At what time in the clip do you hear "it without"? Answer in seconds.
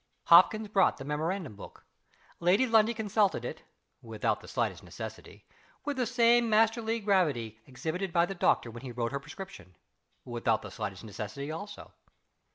3.45-4.39